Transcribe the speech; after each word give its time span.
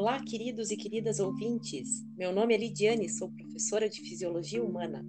Olá, 0.00 0.18
queridos 0.18 0.70
e 0.70 0.78
queridas 0.78 1.20
ouvintes. 1.20 2.02
Meu 2.16 2.32
nome 2.32 2.54
é 2.54 2.56
Lidiane, 2.56 3.06
sou 3.06 3.28
professora 3.28 3.86
de 3.86 4.00
Fisiologia 4.00 4.64
Humana. 4.64 5.04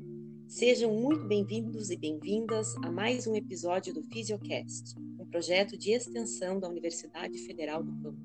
Sejam 0.49 0.93
muito 0.93 1.25
bem-vindos 1.25 1.89
e 1.89 1.95
bem-vindas 1.95 2.75
a 2.83 2.91
mais 2.91 3.25
um 3.25 3.33
episódio 3.33 3.93
do 3.93 4.03
Fisiocast, 4.03 4.93
um 5.17 5.25
projeto 5.27 5.77
de 5.77 5.91
extensão 5.91 6.59
da 6.59 6.67
Universidade 6.67 7.37
Federal 7.37 7.81
do 7.81 7.93
Pampa. 8.03 8.17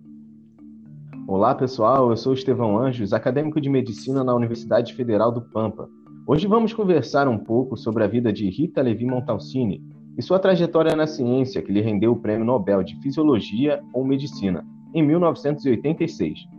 Olá, 1.29 1.55
pessoal. 1.55 2.11
Eu 2.11 2.17
sou 2.17 2.35
Estevão 2.35 2.77
Anjos, 2.77 3.13
acadêmico 3.13 3.61
de 3.61 3.71
medicina 3.71 4.25
na 4.25 4.35
Universidade 4.35 4.93
Federal 4.93 5.31
do 5.31 5.43
Pampa. 5.43 5.89
Hoje 6.27 6.49
vamos 6.49 6.75
conversar 6.75 7.29
um 7.29 7.39
pouco 7.39 7.77
sobre 7.77 8.03
a 8.03 8.09
vida 8.09 8.33
de 8.33 8.51
Rita 8.51 8.83
Levi 8.83 9.07
Montalcini 9.07 9.81
e 10.19 10.21
sua 10.21 10.41
trajetória 10.41 10.97
na 10.97 11.07
ciência 11.07 11.63
que 11.63 11.71
lhe 11.71 11.81
rendeu 11.81 12.11
o 12.11 12.21
Prêmio 12.21 12.45
Nobel 12.45 12.83
de 12.83 13.01
Fisiologia 13.01 13.81
ou 13.93 14.05
Medicina 14.05 14.67
em 14.93 15.03
1986. 15.03 16.56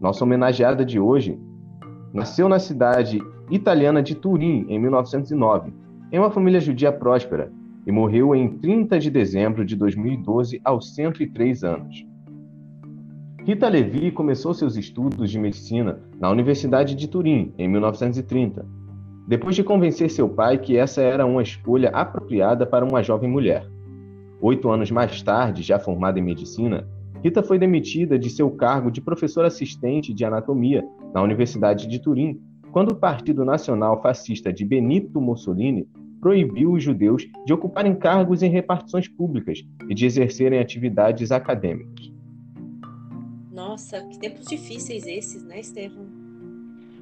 Nossa 0.00 0.24
homenageada 0.24 0.82
de 0.82 0.98
hoje 0.98 1.38
nasceu 2.14 2.48
na 2.48 2.58
cidade 2.58 3.20
italiana 3.50 4.02
de 4.02 4.14
Turim 4.14 4.64
em 4.66 4.78
1909, 4.78 5.74
em 6.10 6.18
uma 6.18 6.30
família 6.30 6.58
judia 6.58 6.90
próspera, 6.90 7.52
e 7.86 7.92
morreu 7.92 8.34
em 8.34 8.48
30 8.58 8.98
de 8.98 9.10
dezembro 9.10 9.64
de 9.64 9.76
2012 9.76 10.58
aos 10.64 10.94
103 10.94 11.64
anos. 11.64 12.06
Rita 13.44 13.68
Levi 13.68 14.10
começou 14.10 14.54
seus 14.54 14.76
estudos 14.76 15.30
de 15.30 15.38
medicina 15.38 16.00
na 16.18 16.30
Universidade 16.30 16.94
de 16.94 17.06
Turim 17.06 17.52
em 17.58 17.68
1930, 17.68 18.66
depois 19.28 19.54
de 19.54 19.62
convencer 19.62 20.10
seu 20.10 20.28
pai 20.28 20.58
que 20.58 20.78
essa 20.78 21.02
era 21.02 21.26
uma 21.26 21.42
escolha 21.42 21.90
apropriada 21.90 22.66
para 22.66 22.84
uma 22.84 23.02
jovem 23.02 23.28
mulher. 23.28 23.66
Oito 24.40 24.70
anos 24.70 24.90
mais 24.90 25.22
tarde, 25.22 25.62
já 25.62 25.78
formada 25.78 26.18
em 26.18 26.22
medicina, 26.22 26.88
Rita 27.22 27.42
foi 27.42 27.58
demitida 27.58 28.18
de 28.18 28.30
seu 28.30 28.50
cargo 28.50 28.90
de 28.90 29.00
professora 29.00 29.48
assistente 29.48 30.14
de 30.14 30.24
anatomia 30.24 30.82
na 31.12 31.22
Universidade 31.22 31.86
de 31.86 31.98
Turim, 31.98 32.40
quando 32.72 32.92
o 32.92 32.96
Partido 32.96 33.44
Nacional 33.44 34.00
Fascista 34.00 34.50
de 34.50 34.64
Benito 34.64 35.20
Mussolini 35.20 35.86
proibiu 36.18 36.72
os 36.72 36.82
judeus 36.82 37.26
de 37.44 37.52
ocuparem 37.52 37.94
cargos 37.94 38.42
em 38.42 38.48
repartições 38.48 39.06
públicas 39.06 39.58
e 39.88 39.94
de 39.94 40.06
exercerem 40.06 40.60
atividades 40.60 41.30
acadêmicas. 41.30 42.10
Nossa, 43.52 44.02
que 44.06 44.18
tempos 44.18 44.46
difíceis 44.46 45.06
esses, 45.06 45.44
né, 45.44 45.60
Estevam? 45.60 46.06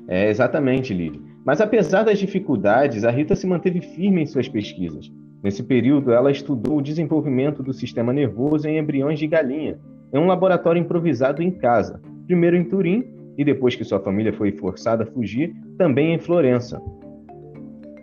É, 0.08 0.28
exatamente, 0.30 0.92
Lili. 0.92 1.22
Mas 1.44 1.60
apesar 1.60 2.02
das 2.02 2.18
dificuldades, 2.18 3.04
a 3.04 3.10
Rita 3.10 3.36
se 3.36 3.46
manteve 3.46 3.80
firme 3.80 4.22
em 4.22 4.26
suas 4.26 4.48
pesquisas. 4.48 5.12
Nesse 5.42 5.62
período, 5.62 6.10
ela 6.10 6.32
estudou 6.32 6.78
o 6.78 6.82
desenvolvimento 6.82 7.62
do 7.62 7.72
sistema 7.72 8.12
nervoso 8.12 8.66
em 8.66 8.78
embriões 8.78 9.18
de 9.18 9.26
galinha 9.28 9.78
em 10.12 10.18
um 10.18 10.26
laboratório 10.26 10.80
improvisado 10.80 11.42
em 11.42 11.50
casa, 11.50 12.00
primeiro 12.26 12.56
em 12.56 12.64
Turim 12.64 13.04
e 13.36 13.44
depois 13.44 13.76
que 13.76 13.84
sua 13.84 14.00
família 14.00 14.32
foi 14.32 14.52
forçada 14.52 15.04
a 15.04 15.06
fugir, 15.06 15.54
também 15.76 16.12
em 16.12 16.18
Florença. 16.18 16.82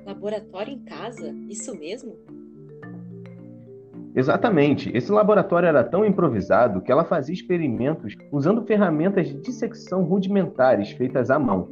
Laboratório 0.05 0.73
em 0.73 0.79
casa? 0.79 1.35
Isso 1.49 1.77
mesmo? 1.77 2.15
Exatamente. 4.15 4.89
Esse 4.95 5.11
laboratório 5.11 5.67
era 5.67 5.83
tão 5.83 6.05
improvisado 6.05 6.81
que 6.81 6.89
ela 6.89 7.03
fazia 7.03 7.33
experimentos 7.33 8.15
usando 8.31 8.65
ferramentas 8.65 9.27
de 9.27 9.41
dissecção 9.41 10.03
rudimentares 10.03 10.91
feitas 10.91 11.29
à 11.29 11.37
mão. 11.37 11.67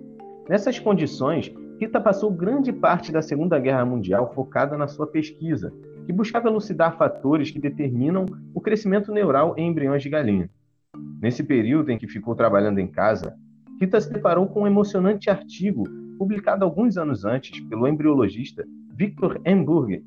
Nessas 0.50 0.78
condições, 0.78 1.54
Rita 1.80 2.02
passou 2.02 2.31
grande 2.31 2.73
parte 2.73 3.14
da 3.14 3.22
Segunda 3.22 3.58
Guerra 3.59 3.86
Mundial 3.86 4.34
focada 4.34 4.78
na 4.78 4.88
sua 4.88 5.08
pesquisa, 5.08 5.73
que 6.05 6.13
buscava 6.13 6.49
elucidar 6.49 6.97
fatores 6.97 7.51
que 7.51 7.59
determinam 7.59 8.25
o 8.53 8.61
crescimento 8.61 9.11
neural 9.11 9.55
em 9.57 9.67
embriões 9.69 10.01
de 10.01 10.09
galinha. 10.09 10.49
Nesse 11.21 11.43
período 11.43 11.89
em 11.89 11.97
que 11.97 12.07
ficou 12.07 12.35
trabalhando 12.35 12.79
em 12.79 12.87
casa, 12.87 13.35
Rita 13.80 13.99
se 13.99 14.11
deparou 14.11 14.47
com 14.47 14.63
um 14.63 14.67
emocionante 14.67 15.30
artigo 15.30 15.83
publicado 16.17 16.63
alguns 16.63 16.97
anos 16.97 17.25
antes 17.25 17.59
pelo 17.61 17.87
embriologista 17.87 18.65
Victor 18.95 19.42
Hamburger, 19.45 20.03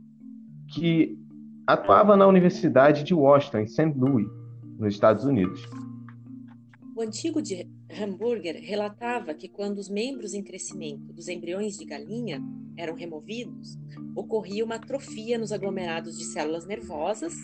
que 0.68 1.18
atuava 1.66 2.16
na 2.16 2.26
Universidade 2.26 3.02
de 3.02 3.12
Washington, 3.12 3.58
em 3.58 3.66
St. 3.66 3.92
Louis, 3.96 4.26
nos 4.78 4.94
Estados 4.94 5.24
Unidos. 5.24 5.66
O 6.94 7.02
antigo 7.02 7.42
de 7.42 7.68
Hamburger 8.00 8.58
relatava 8.62 9.34
que 9.34 9.48
quando 9.48 9.78
os 9.78 9.88
membros 9.88 10.32
em 10.32 10.42
crescimento 10.42 11.12
dos 11.12 11.28
embriões 11.28 11.76
de 11.76 11.84
galinha 11.84 12.42
eram 12.76 12.94
removidos, 12.94 13.78
ocorria 14.14 14.64
uma 14.64 14.76
atrofia 14.76 15.38
nos 15.38 15.52
aglomerados 15.52 16.18
de 16.18 16.24
células 16.24 16.66
nervosas, 16.66 17.34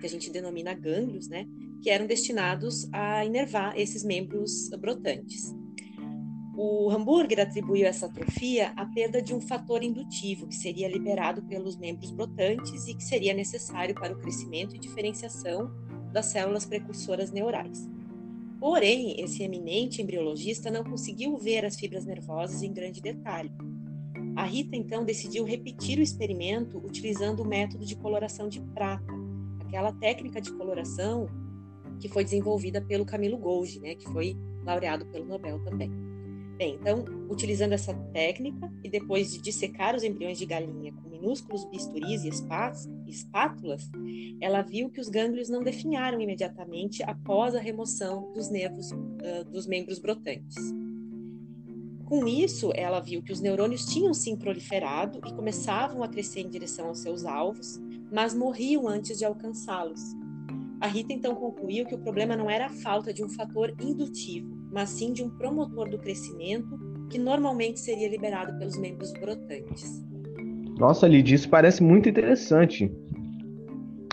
que 0.00 0.06
a 0.06 0.08
gente 0.08 0.30
denomina 0.30 0.74
gânglios, 0.74 1.28
né, 1.28 1.46
que 1.82 1.90
eram 1.90 2.06
destinados 2.06 2.88
a 2.92 3.24
inervar 3.24 3.78
esses 3.78 4.04
membros 4.04 4.68
brotantes. 4.78 5.54
O 6.58 6.90
Hamburger 6.90 7.40
atribuiu 7.40 7.86
essa 7.86 8.06
atrofia 8.06 8.72
à 8.76 8.86
perda 8.86 9.20
de 9.20 9.34
um 9.34 9.40
fator 9.42 9.82
indutivo 9.82 10.46
que 10.46 10.54
seria 10.54 10.88
liberado 10.88 11.42
pelos 11.42 11.76
membros 11.76 12.10
brotantes 12.10 12.86
e 12.86 12.94
que 12.94 13.04
seria 13.04 13.34
necessário 13.34 13.94
para 13.94 14.14
o 14.14 14.18
crescimento 14.18 14.74
e 14.74 14.78
diferenciação 14.78 15.70
das 16.12 16.26
células 16.26 16.64
precursoras 16.64 17.30
neurais. 17.30 17.86
Porém, 18.58 19.20
esse 19.20 19.42
eminente 19.42 20.00
embriologista 20.00 20.70
não 20.70 20.82
conseguiu 20.82 21.36
ver 21.36 21.62
as 21.66 21.76
fibras 21.76 22.06
nervosas 22.06 22.62
em 22.62 22.72
grande 22.72 23.02
detalhe. 23.02 23.52
A 24.36 24.44
Rita 24.44 24.76
então 24.76 25.02
decidiu 25.02 25.44
repetir 25.44 25.98
o 25.98 26.02
experimento 26.02 26.76
utilizando 26.76 27.40
o 27.40 27.48
método 27.48 27.86
de 27.86 27.96
coloração 27.96 28.48
de 28.50 28.60
prata, 28.60 29.12
aquela 29.60 29.92
técnica 29.92 30.42
de 30.42 30.52
coloração 30.52 31.26
que 31.98 32.06
foi 32.06 32.22
desenvolvida 32.22 32.82
pelo 32.82 33.06
Camilo 33.06 33.38
Golgi, 33.38 33.80
né, 33.80 33.94
que 33.94 34.06
foi 34.12 34.36
laureado 34.62 35.06
pelo 35.06 35.24
Nobel 35.24 35.58
também. 35.64 35.90
Bem, 36.58 36.74
então, 36.74 37.04
utilizando 37.30 37.72
essa 37.72 37.94
técnica 38.12 38.70
e 38.84 38.90
depois 38.90 39.32
de 39.32 39.40
dissecar 39.40 39.94
os 39.94 40.02
embriões 40.02 40.38
de 40.38 40.44
galinha 40.44 40.92
com 40.92 41.08
minúsculos 41.08 41.64
bisturis 41.66 42.24
e 42.24 42.28
espátulas, 43.08 43.90
ela 44.40 44.62
viu 44.62 44.90
que 44.90 45.00
os 45.00 45.08
gânglios 45.08 45.48
não 45.48 45.62
definharam 45.62 46.20
imediatamente 46.20 47.02
após 47.02 47.54
a 47.54 47.60
remoção 47.60 48.32
dos 48.32 48.50
nervos 48.50 48.90
uh, 48.90 49.44
dos 49.50 49.66
membros 49.66 49.98
brotantes. 49.98 50.56
Com 52.06 52.26
isso, 52.26 52.70
ela 52.74 53.00
viu 53.00 53.20
que 53.20 53.32
os 53.32 53.40
neurônios 53.40 53.84
tinham 53.84 54.14
sim 54.14 54.36
proliferado 54.36 55.20
e 55.26 55.34
começavam 55.34 56.04
a 56.04 56.08
crescer 56.08 56.40
em 56.40 56.48
direção 56.48 56.86
aos 56.86 57.00
seus 57.00 57.24
alvos, 57.24 57.80
mas 58.12 58.32
morriam 58.32 58.86
antes 58.86 59.18
de 59.18 59.24
alcançá-los. 59.24 60.00
A 60.80 60.86
Rita 60.86 61.12
então 61.12 61.34
concluiu 61.34 61.84
que 61.84 61.96
o 61.96 61.98
problema 61.98 62.36
não 62.36 62.48
era 62.48 62.66
a 62.66 62.70
falta 62.70 63.12
de 63.12 63.24
um 63.24 63.28
fator 63.28 63.74
indutivo, 63.80 64.56
mas 64.70 64.90
sim 64.90 65.12
de 65.12 65.24
um 65.24 65.30
promotor 65.30 65.90
do 65.90 65.98
crescimento 65.98 66.78
que 67.10 67.18
normalmente 67.18 67.80
seria 67.80 68.08
liberado 68.08 68.56
pelos 68.56 68.76
membros 68.76 69.12
brotantes. 69.12 70.04
Nossa, 70.78 71.08
Lidia, 71.08 71.34
isso 71.34 71.48
parece 71.48 71.82
muito 71.82 72.08
interessante. 72.08 72.88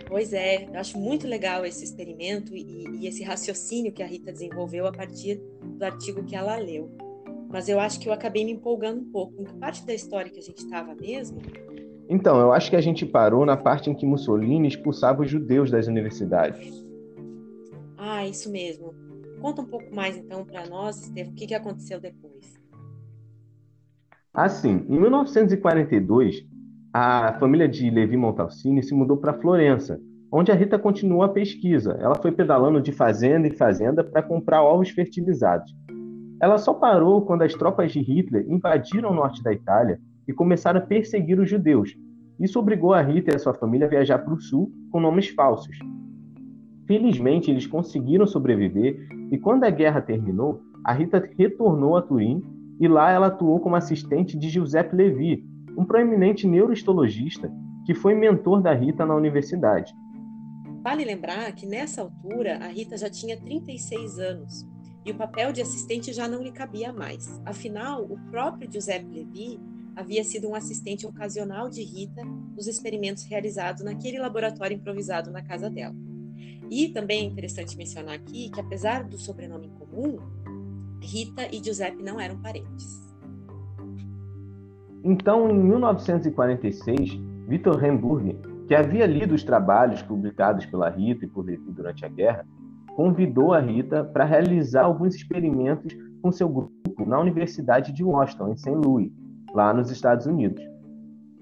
Pois 0.07 0.31
é, 0.31 0.65
eu 0.65 0.79
acho 0.79 0.97
muito 0.97 1.27
legal 1.27 1.65
esse 1.65 1.83
experimento 1.83 2.55
e, 2.55 2.85
e, 3.01 3.07
esse 3.07 3.23
raciocínio 3.23 3.91
que 3.91 4.01
a 4.01 4.07
Rita 4.07 4.31
desenvolveu 4.31 4.87
a 4.87 4.91
partir 4.91 5.41
do 5.63 5.83
artigo 5.83 6.23
que 6.23 6.35
ela 6.35 6.55
leu. 6.55 6.95
Mas 7.53 7.69
eu 7.69 7.79
acho 7.79 7.99
que 7.99 8.09
eu 8.09 8.13
acabei 8.13 8.43
me 8.43 8.51
empolgando 8.51 8.99
um 8.99 9.11
pouco. 9.11 9.39
Em 9.39 9.45
que 9.45 9.53
parte 9.53 9.85
da 9.85 9.93
história 9.93 10.31
que 10.31 10.39
a 10.39 10.41
gente 10.41 10.57
estava 10.57 10.95
mesmo? 10.95 11.39
Então, 12.09 12.39
eu 12.39 12.51
acho 12.51 12.67
que 12.67 12.75
a 12.75 12.81
gente 12.81 13.05
parou 13.05 13.45
na 13.45 13.55
parte 13.55 13.91
em 13.91 13.93
que 13.93 14.07
Mussolini 14.07 14.67
expulsava 14.67 15.21
os 15.21 15.29
judeus 15.29 15.69
das 15.69 15.85
universidades. 15.85 16.83
Ah, 17.95 18.25
isso 18.27 18.51
mesmo. 18.51 18.95
Conta 19.39 19.61
um 19.61 19.67
pouco 19.67 19.93
mais 19.95 20.17
então 20.17 20.43
para 20.43 20.67
nós, 20.67 21.03
Estevam, 21.03 21.31
o 21.31 21.35
que, 21.35 21.45
que 21.45 21.53
aconteceu 21.53 22.01
depois. 22.01 22.59
Assim, 24.33 24.83
em 24.89 24.99
1942, 24.99 26.43
a 26.91 27.37
família 27.39 27.69
de 27.69 27.87
Levi 27.87 28.17
Montalcini 28.17 28.81
se 28.81 28.95
mudou 28.95 29.17
para 29.17 29.39
Florença, 29.39 30.01
onde 30.31 30.51
a 30.51 30.55
Rita 30.55 30.79
continuou 30.79 31.21
a 31.21 31.29
pesquisa. 31.29 31.95
Ela 31.99 32.15
foi 32.15 32.31
pedalando 32.31 32.81
de 32.81 32.91
fazenda 32.91 33.47
em 33.47 33.55
fazenda 33.55 34.03
para 34.03 34.23
comprar 34.23 34.63
ovos 34.63 34.89
fertilizados. 34.89 35.71
Ela 36.43 36.57
só 36.57 36.73
parou 36.73 37.21
quando 37.21 37.43
as 37.43 37.53
tropas 37.53 37.93
de 37.93 38.01
Hitler 38.01 38.45
invadiram 38.49 39.11
o 39.11 39.13
norte 39.13 39.41
da 39.41 39.53
Itália 39.53 39.97
e 40.27 40.33
começaram 40.33 40.77
a 40.77 40.83
perseguir 40.85 41.39
os 41.39 41.49
judeus. 41.49 41.97
Isso 42.37 42.59
obrigou 42.59 42.93
a 42.93 43.01
Rita 43.01 43.31
e 43.31 43.35
a 43.37 43.39
sua 43.39 43.53
família 43.53 43.87
a 43.87 43.89
viajar 43.89 44.19
para 44.19 44.33
o 44.33 44.41
sul 44.41 44.69
com 44.91 44.99
nomes 44.99 45.29
falsos. 45.29 45.79
Felizmente, 46.85 47.49
eles 47.49 47.65
conseguiram 47.65 48.27
sobreviver 48.27 49.07
e 49.31 49.37
quando 49.37 49.63
a 49.63 49.69
guerra 49.69 50.01
terminou, 50.01 50.61
a 50.83 50.91
Rita 50.91 51.31
retornou 51.37 51.95
a 51.95 52.01
Turim 52.01 52.43
e 52.77 52.89
lá 52.89 53.09
ela 53.09 53.27
atuou 53.27 53.61
como 53.61 53.77
assistente 53.77 54.37
de 54.37 54.49
Giuseppe 54.49 54.97
Levi, 54.97 55.45
um 55.77 55.85
proeminente 55.85 56.45
neurohistologista 56.45 57.49
que 57.85 57.93
foi 57.93 58.15
mentor 58.15 58.61
da 58.61 58.73
Rita 58.73 59.05
na 59.05 59.15
universidade. 59.15 59.93
Vale 60.83 61.05
lembrar 61.05 61.49
que 61.53 61.65
nessa 61.65 62.01
altura 62.01 62.57
a 62.57 62.67
Rita 62.67 62.97
já 62.97 63.09
tinha 63.09 63.39
36 63.39 64.19
anos 64.19 64.72
e 65.05 65.11
o 65.11 65.15
papel 65.15 65.51
de 65.51 65.61
assistente 65.61 66.13
já 66.13 66.27
não 66.27 66.41
lhe 66.41 66.51
cabia 66.51 66.93
mais. 66.93 67.41
Afinal, 67.45 68.03
o 68.03 68.17
próprio 68.29 68.71
Giuseppe 68.71 69.05
Levi 69.05 69.59
havia 69.95 70.23
sido 70.23 70.49
um 70.49 70.55
assistente 70.55 71.05
ocasional 71.05 71.69
de 71.69 71.83
Rita 71.83 72.23
nos 72.55 72.67
experimentos 72.67 73.23
realizados 73.25 73.83
naquele 73.83 74.17
laboratório 74.17 74.75
improvisado 74.75 75.31
na 75.31 75.41
casa 75.41 75.69
dela. 75.69 75.95
E 76.69 76.89
também 76.89 77.21
é 77.21 77.23
interessante 77.25 77.77
mencionar 77.77 78.15
aqui 78.15 78.49
que, 78.49 78.59
apesar 78.59 79.03
do 79.03 79.17
sobrenome 79.17 79.69
comum, 79.77 80.17
Rita 81.01 81.47
e 81.51 81.63
Giuseppe 81.63 82.01
não 82.01 82.19
eram 82.19 82.41
parentes. 82.41 83.13
Então, 85.03 85.49
em 85.49 85.53
1946, 85.53 87.19
Victor 87.47 87.83
Hamburg, 87.83 88.39
que 88.67 88.73
havia 88.73 89.05
lido 89.05 89.35
os 89.35 89.43
trabalhos 89.43 90.01
publicados 90.01 90.65
pela 90.65 90.89
Rita 90.89 91.25
e 91.25 91.27
por 91.27 91.45
Levi 91.45 91.71
durante 91.71 92.05
a 92.05 92.07
guerra, 92.07 92.47
convidou 92.95 93.53
a 93.53 93.59
Rita 93.59 94.03
para 94.03 94.25
realizar 94.25 94.83
alguns 94.83 95.15
experimentos 95.15 95.93
com 96.21 96.31
seu 96.31 96.47
grupo 96.47 97.05
na 97.05 97.19
Universidade 97.19 97.91
de 97.91 98.03
Washington, 98.03 98.49
em 98.49 98.55
St. 98.55 98.69
Louis, 98.69 99.11
lá 99.53 99.73
nos 99.73 99.91
Estados 99.91 100.25
Unidos. 100.25 100.63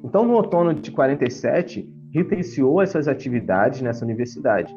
Então, 0.03 0.25
no 0.25 0.33
outono 0.33 0.73
de 0.73 0.91
47, 0.91 1.87
Rita 2.13 2.33
iniciou 2.33 2.81
essas 2.81 3.07
atividades 3.07 3.81
nessa 3.81 4.03
universidade. 4.03 4.75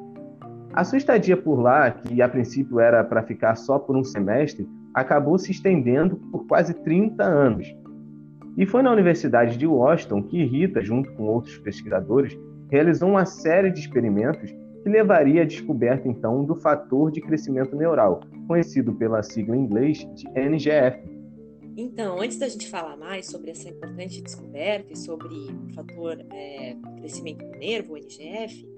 A 0.72 0.84
sua 0.84 0.98
estadia 0.98 1.36
por 1.36 1.60
lá, 1.60 1.90
que 1.90 2.20
a 2.20 2.28
princípio 2.28 2.80
era 2.80 3.02
para 3.04 3.22
ficar 3.22 3.54
só 3.54 3.78
por 3.78 3.96
um 3.96 4.04
semestre, 4.04 4.68
acabou 4.92 5.38
se 5.38 5.52
estendendo 5.52 6.16
por 6.30 6.46
quase 6.46 6.74
30 6.74 7.22
anos. 7.22 7.74
E 8.56 8.66
foi 8.66 8.82
na 8.82 8.92
Universidade 8.92 9.56
de 9.56 9.66
Washington 9.66 10.22
que 10.22 10.44
Rita, 10.44 10.82
junto 10.82 11.10
com 11.12 11.24
outros 11.24 11.56
pesquisadores, 11.58 12.36
realizou 12.70 13.08
uma 13.08 13.24
série 13.24 13.70
de 13.70 13.80
experimentos 13.80 14.54
que 14.84 14.90
levaria 14.90 15.42
à 15.42 15.44
descoberta 15.46 16.06
então 16.06 16.44
do 16.44 16.54
fator 16.54 17.10
de 17.10 17.22
crescimento 17.22 17.74
neural, 17.74 18.20
conhecido 18.46 18.92
pela 18.94 19.22
sigla 19.22 19.56
em 19.56 19.60
inglês 19.60 20.06
de 20.14 20.28
NGF. 20.38 21.02
Então, 21.74 22.20
antes 22.20 22.38
da 22.38 22.46
gente 22.46 22.68
falar 22.68 22.94
mais 22.94 23.26
sobre 23.26 23.50
essa 23.50 23.68
importante 23.68 24.20
descoberta 24.20 24.92
e 24.92 24.96
sobre 24.96 25.34
o 25.34 25.74
fator 25.74 26.18
é, 26.30 26.76
crescimento 26.98 27.44
do 27.46 27.58
nervo, 27.58 27.94
o 27.94 27.96
NGF, 27.96 28.68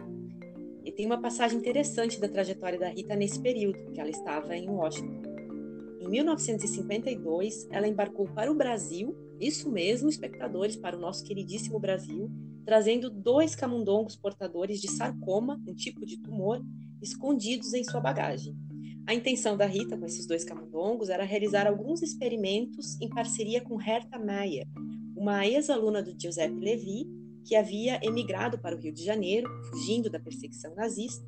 e 0.84 0.92
tem 0.92 1.04
uma 1.04 1.20
passagem 1.20 1.58
interessante 1.58 2.20
da 2.20 2.28
trajetória 2.28 2.78
da 2.78 2.88
Rita 2.88 3.16
nesse 3.16 3.40
período, 3.40 3.90
que 3.90 4.00
ela 4.00 4.08
estava 4.08 4.56
em 4.56 4.70
Washington. 4.70 5.22
Em 6.00 6.08
1952, 6.08 7.66
ela 7.72 7.88
embarcou 7.88 8.26
para 8.28 8.50
o 8.50 8.54
Brasil, 8.54 9.16
isso 9.40 9.68
mesmo, 9.68 10.08
espectadores, 10.08 10.76
para 10.76 10.96
o 10.96 11.00
nosso 11.00 11.24
queridíssimo 11.24 11.80
Brasil, 11.80 12.30
trazendo 12.66 13.08
dois 13.08 13.54
camundongos 13.54 14.16
portadores 14.16 14.80
de 14.80 14.90
sarcoma, 14.90 15.62
um 15.68 15.72
tipo 15.72 16.04
de 16.04 16.18
tumor, 16.18 16.60
escondidos 17.00 17.72
em 17.72 17.84
sua 17.84 18.00
bagagem. 18.00 18.56
A 19.06 19.14
intenção 19.14 19.56
da 19.56 19.66
Rita 19.66 19.96
com 19.96 20.04
esses 20.04 20.26
dois 20.26 20.42
camundongos 20.42 21.08
era 21.08 21.22
realizar 21.22 21.68
alguns 21.68 22.02
experimentos 22.02 23.00
em 23.00 23.08
parceria 23.08 23.60
com 23.60 23.80
Herta 23.80 24.18
Meyer, 24.18 24.66
uma 25.16 25.46
ex-aluna 25.46 26.02
do 26.02 26.12
Giuseppe 26.20 26.58
Levi, 26.58 27.06
que 27.44 27.54
havia 27.54 28.00
emigrado 28.02 28.58
para 28.58 28.74
o 28.74 28.80
Rio 28.80 28.92
de 28.92 29.04
Janeiro, 29.04 29.48
fugindo 29.70 30.10
da 30.10 30.18
perseguição 30.18 30.74
nazista, 30.74 31.24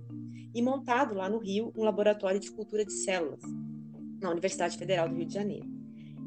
e 0.53 0.61
montado 0.61 1.15
lá 1.15 1.31
no 1.31 1.39
Rio 1.39 1.73
um 1.77 1.85
laboratório 1.85 2.41
de 2.41 2.51
cultura 2.51 2.85
de 2.85 2.93
células, 2.93 3.41
na 4.21 4.33
Universidade 4.33 4.77
Federal 4.77 5.09
do 5.09 5.15
Rio 5.15 5.27
de 5.27 5.35
Janeiro. 5.35 5.69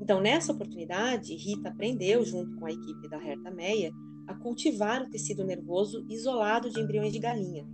Então, 0.02 0.22
nessa 0.22 0.54
oportunidade, 0.54 1.36
Rita 1.36 1.68
aprendeu, 1.68 2.24
junto 2.24 2.56
com 2.56 2.66
a 2.66 2.72
equipe 2.72 3.10
da 3.10 3.18
Herta 3.18 3.52
Meyer, 3.52 3.92
a 4.31 4.36
cultivar 4.36 5.04
o 5.04 5.10
tecido 5.10 5.44
nervoso 5.44 6.06
isolado 6.10 6.69
de 6.69 6.80
embriões 6.80 7.12
de 7.12 7.19
galinha 7.19 7.66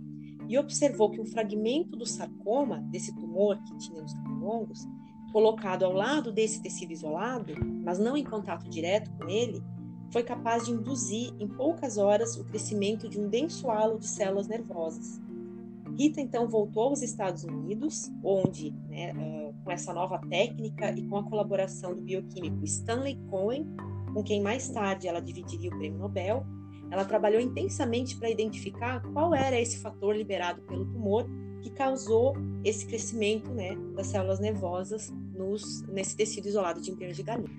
e 0.48 0.58
observou 0.58 1.10
que 1.10 1.20
um 1.20 1.26
fragmento 1.26 1.96
do 1.96 2.06
sarcoma, 2.06 2.78
desse 2.90 3.14
tumor 3.14 3.62
que 3.64 3.76
tinha 3.78 4.00
nos 4.00 4.14
camundongos, 4.14 4.86
colocado 5.32 5.84
ao 5.84 5.92
lado 5.92 6.32
desse 6.32 6.62
tecido 6.62 6.92
isolado, 6.92 7.54
mas 7.84 7.98
não 7.98 8.16
em 8.16 8.24
contato 8.24 8.68
direto 8.68 9.10
com 9.18 9.28
ele, 9.28 9.62
foi 10.10 10.22
capaz 10.22 10.64
de 10.64 10.72
induzir 10.72 11.34
em 11.38 11.46
poucas 11.46 11.98
horas 11.98 12.36
o 12.36 12.44
crescimento 12.44 13.08
de 13.08 13.20
um 13.20 13.28
denso 13.28 13.70
halo 13.70 13.98
de 13.98 14.06
células 14.06 14.48
nervosas. 14.48 15.20
Rita 15.98 16.20
então 16.20 16.48
voltou 16.48 16.84
aos 16.84 17.02
Estados 17.02 17.44
Unidos, 17.44 18.10
onde, 18.22 18.70
né, 18.88 19.12
uh, 19.12 19.54
com 19.64 19.70
essa 19.70 19.92
nova 19.92 20.18
técnica 20.18 20.90
e 20.92 21.02
com 21.06 21.16
a 21.18 21.24
colaboração 21.24 21.94
do 21.94 22.00
bioquímico 22.00 22.64
Stanley 22.64 23.18
Cohen, 23.28 23.66
com 24.12 24.22
quem 24.22 24.42
mais 24.42 24.68
tarde 24.68 25.08
ela 25.08 25.20
dividiria 25.20 25.70
o 25.70 25.76
prêmio 25.76 25.98
Nobel, 25.98 26.44
ela 26.90 27.04
trabalhou 27.04 27.40
intensamente 27.40 28.16
para 28.16 28.30
identificar 28.30 29.02
qual 29.12 29.34
era 29.34 29.60
esse 29.60 29.78
fator 29.78 30.16
liberado 30.16 30.62
pelo 30.62 30.86
tumor 30.86 31.26
que 31.60 31.70
causou 31.70 32.34
esse 32.64 32.86
crescimento 32.86 33.50
né, 33.50 33.76
das 33.94 34.06
células 34.06 34.40
nervosas 34.40 35.12
nos, 35.34 35.82
nesse 35.88 36.16
tecido 36.16 36.46
isolado 36.46 36.80
de 36.80 36.90
embriões 36.90 37.16
de 37.16 37.22
galinha. 37.22 37.50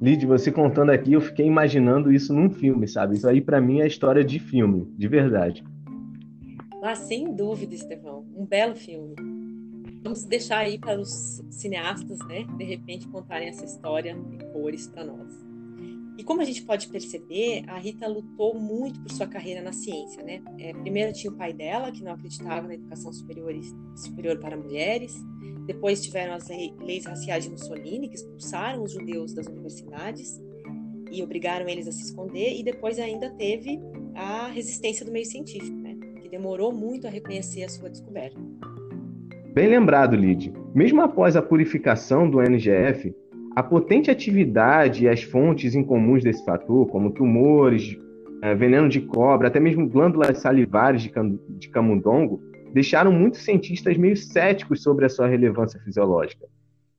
Lid, 0.00 0.26
você 0.26 0.52
contando 0.52 0.90
aqui, 0.90 1.14
eu 1.14 1.20
fiquei 1.20 1.46
imaginando 1.46 2.12
isso 2.12 2.32
num 2.32 2.50
filme, 2.50 2.86
sabe? 2.86 3.16
Isso 3.16 3.26
aí 3.26 3.40
para 3.40 3.60
mim 3.60 3.80
é 3.80 3.86
história 3.86 4.22
de 4.22 4.38
filme, 4.38 4.86
de 4.96 5.08
verdade. 5.08 5.64
Ah, 6.82 6.94
sem 6.94 7.34
dúvida, 7.34 7.74
Estevão. 7.74 8.26
Um 8.36 8.44
belo 8.44 8.76
filme. 8.76 9.14
Vamos 10.02 10.24
deixar 10.24 10.58
aí 10.58 10.78
para 10.78 11.00
os 11.00 11.42
cineastas, 11.50 12.18
né, 12.28 12.46
de 12.56 12.64
repente 12.64 13.08
contarem 13.08 13.48
essa 13.48 13.64
história 13.64 14.10
em 14.10 14.38
cores 14.52 14.86
para 14.86 15.04
nós. 15.04 15.45
E 16.18 16.24
como 16.24 16.40
a 16.40 16.44
gente 16.44 16.62
pode 16.62 16.88
perceber, 16.88 17.64
a 17.66 17.78
Rita 17.78 18.08
lutou 18.08 18.58
muito 18.58 19.00
por 19.00 19.10
sua 19.10 19.26
carreira 19.26 19.60
na 19.60 19.72
ciência, 19.72 20.22
né? 20.22 20.42
É, 20.58 20.72
primeiro 20.72 21.12
tinha 21.12 21.30
o 21.30 21.36
pai 21.36 21.52
dela, 21.52 21.92
que 21.92 22.02
não 22.02 22.12
acreditava 22.12 22.66
na 22.66 22.74
educação 22.74 23.12
superior, 23.12 23.52
superior 23.94 24.38
para 24.38 24.56
mulheres. 24.56 25.14
Depois 25.66 26.02
tiveram 26.02 26.32
as 26.32 26.48
leis 26.80 27.04
raciais 27.04 27.44
de 27.44 27.50
Mussolini, 27.50 28.08
que 28.08 28.14
expulsaram 28.14 28.82
os 28.82 28.92
judeus 28.92 29.34
das 29.34 29.46
universidades 29.46 30.40
e 31.10 31.22
obrigaram 31.22 31.68
eles 31.68 31.86
a 31.86 31.92
se 31.92 32.04
esconder. 32.04 32.58
E 32.58 32.62
depois 32.62 32.98
ainda 32.98 33.28
teve 33.30 33.78
a 34.14 34.48
resistência 34.48 35.04
do 35.04 35.12
meio 35.12 35.26
científico, 35.26 35.76
né? 35.76 35.96
Que 36.22 36.30
demorou 36.30 36.72
muito 36.72 37.06
a 37.06 37.10
reconhecer 37.10 37.64
a 37.64 37.68
sua 37.68 37.90
descoberta. 37.90 38.40
Bem 39.52 39.68
lembrado, 39.68 40.16
Lid. 40.16 40.52
Mesmo 40.74 41.02
após 41.02 41.36
a 41.36 41.42
purificação 41.42 42.28
do 42.28 42.40
NGF, 42.40 43.14
a 43.56 43.62
potente 43.62 44.10
atividade 44.10 45.04
e 45.04 45.08
as 45.08 45.22
fontes 45.22 45.74
incomuns 45.74 46.22
desse 46.22 46.44
fator, 46.44 46.86
como 46.88 47.10
tumores, 47.10 47.96
eh, 48.42 48.54
veneno 48.54 48.86
de 48.86 49.00
cobra, 49.00 49.48
até 49.48 49.58
mesmo 49.58 49.88
glândulas 49.88 50.36
salivares 50.38 51.00
de, 51.00 51.08
cam 51.08 51.38
de 51.48 51.70
camundongo, 51.70 52.38
deixaram 52.74 53.10
muitos 53.10 53.40
cientistas 53.40 53.96
meio 53.96 54.14
céticos 54.14 54.82
sobre 54.82 55.06
a 55.06 55.08
sua 55.08 55.26
relevância 55.26 55.80
fisiológica. 55.80 56.44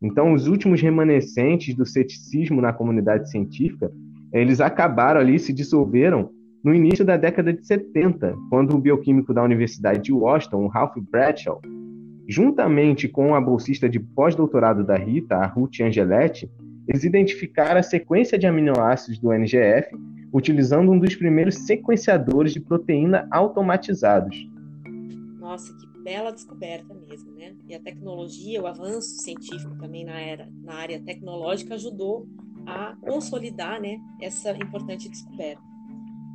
Então, 0.01 0.33
os 0.33 0.47
últimos 0.47 0.81
remanescentes 0.81 1.75
do 1.75 1.85
ceticismo 1.85 2.59
na 2.59 2.73
comunidade 2.73 3.29
científica, 3.29 3.91
eles 4.33 4.59
acabaram 4.59 5.21
ali, 5.21 5.37
se 5.37 5.53
dissolveram 5.53 6.31
no 6.63 6.73
início 6.73 7.05
da 7.05 7.17
década 7.17 7.53
de 7.53 7.65
70, 7.67 8.35
quando 8.49 8.75
o 8.75 8.79
bioquímico 8.79 9.31
da 9.31 9.43
Universidade 9.43 10.01
de 10.01 10.11
Washington, 10.11 10.65
Ralph 10.65 10.97
Bradshaw, 11.11 11.61
Juntamente 12.27 13.07
com 13.07 13.33
a 13.33 13.39
bolsista 13.39 13.87
de 13.87 13.99
pós-doutorado 13.99 14.83
da 14.83 14.97
Rita, 14.97 15.35
a 15.35 15.47
Ruth 15.47 15.79
Angeletti, 15.81 16.51
eles 16.87 17.03
identificaram 17.03 17.79
a 17.79 17.83
sequência 17.83 18.37
de 18.37 18.45
aminoácidos 18.45 19.17
do 19.17 19.31
NGF 19.31 19.95
utilizando 20.31 20.91
um 20.91 20.99
dos 20.99 21.15
primeiros 21.15 21.55
sequenciadores 21.55 22.51
de 22.51 22.59
proteína 22.59 23.27
automatizados. 23.31 24.37
Nossa, 25.39 25.73
que 25.77 25.87
bela 26.03 26.31
descoberta 26.31 26.93
mesmo, 26.93 27.31
né? 27.31 27.55
E 27.67 27.73
a 27.73 27.79
tecnologia, 27.79 28.61
o 28.61 28.67
avanço 28.67 29.21
científico 29.21 29.77
também 29.77 30.03
na, 30.03 30.19
era, 30.19 30.49
na 30.63 30.75
área 30.75 31.01
tecnológica 31.01 31.75
ajudou 31.75 32.27
a 32.65 32.95
consolidar, 33.01 33.81
né, 33.81 33.97
essa 34.21 34.51
importante 34.51 35.07
descoberta. 35.07 35.61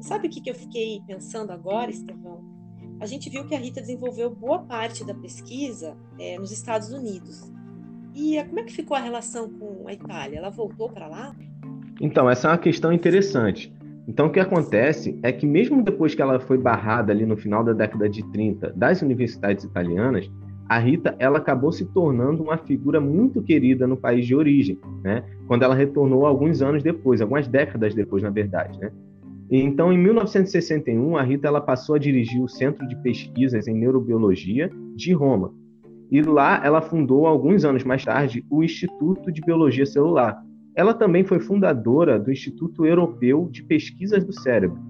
Sabe 0.01 0.27
o 0.27 0.31
que, 0.31 0.41
que 0.41 0.51
eu 0.51 0.55
fiquei 0.55 1.03
pensando 1.07 1.53
agora, 1.53 1.91
Estevão? 1.91 2.52
A 3.01 3.07
gente 3.07 3.29
viu 3.29 3.45
que 3.45 3.55
a 3.55 3.59
Rita 3.59 3.81
desenvolveu 3.81 4.31
boa 4.31 4.61
parte 4.61 5.05
da 5.05 5.15
pesquisa 5.15 5.97
é, 6.19 6.39
nos 6.39 6.53
Estados 6.53 6.93
Unidos. 6.93 7.51
E 8.15 8.43
como 8.45 8.61
é 8.61 8.63
que 8.63 8.73
ficou 8.73 8.97
a 8.97 9.01
relação 9.01 9.49
com 9.49 9.89
a 9.89 9.93
Itália? 9.93 10.39
Ela 10.39 10.51
voltou 10.51 10.91
para 10.91 11.07
lá? 11.07 11.35
Então, 12.01 12.29
essa 12.29 12.49
é 12.49 12.51
uma 12.51 12.59
questão 12.59 12.93
interessante. 12.93 13.73
Então, 14.07 14.27
o 14.27 14.31
que 14.31 14.41
acontece 14.41 15.19
é 15.23 15.31
que, 15.31 15.47
mesmo 15.47 15.83
depois 15.83 16.15
que 16.15 16.23
ela 16.23 16.41
foi 16.41 16.59
barrada 16.59 17.13
ali 17.13 17.25
no 17.25 17.37
final 17.37 17.63
da 17.63 17.73
década 17.73 18.09
de 18.09 18.23
30 18.31 18.73
das 18.75 19.01
universidades 19.01 19.65
italianas, 19.65 20.31
a 20.69 20.79
Rita 20.79 21.15
ela 21.19 21.39
acabou 21.39 21.71
se 21.71 21.85
tornando 21.87 22.43
uma 22.43 22.57
figura 22.57 23.01
muito 23.01 23.43
querida 23.43 23.87
no 23.87 23.97
país 23.97 24.27
de 24.27 24.35
origem, 24.35 24.79
né? 25.03 25.23
Quando 25.47 25.63
ela 25.65 25.75
retornou 25.75 26.25
alguns 26.25 26.63
anos 26.63 26.83
depois, 26.83 27.21
algumas 27.21 27.47
décadas 27.47 27.95
depois, 27.95 28.23
na 28.23 28.31
verdade, 28.31 28.79
né? 28.79 28.91
Então, 29.55 29.93
em 29.93 29.99
1961, 29.99 31.15
a 31.15 31.23
Rita 31.23 31.47
ela 31.47 31.61
passou 31.61 31.95
a 31.95 31.99
dirigir 31.99 32.43
o 32.43 32.49
Centro 32.49 32.89
de 32.89 32.97
Pesquisas 33.03 33.69
em 33.69 33.75
Neurobiologia 33.75 34.71
de 34.97 35.13
Roma. 35.13 35.55
E 36.11 36.23
lá 36.23 36.65
ela 36.65 36.81
fundou, 36.81 37.27
alguns 37.27 37.63
anos 37.63 37.85
mais 37.85 38.03
tarde, 38.03 38.43
o 38.49 38.65
Instituto 38.65 39.31
de 39.31 39.43
Biologia 39.43 39.85
Celular. 39.85 40.43
Ela 40.75 40.95
também 40.95 41.23
foi 41.23 41.39
fundadora 41.39 42.19
do 42.19 42.33
Instituto 42.33 42.87
Europeu 42.87 43.47
de 43.53 43.63
Pesquisas 43.63 44.25
do 44.25 44.33
Cérebro. 44.33 44.81